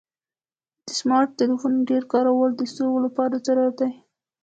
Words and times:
د 0.85 0.89
سمارټ 0.99 1.29
ټلیفون 1.39 1.73
ډیر 1.89 2.03
کارول 2.13 2.49
د 2.55 2.61
سترګو 2.71 2.97
لپاره 3.05 3.35
ضرري 3.45 3.71
دی. 3.79 3.91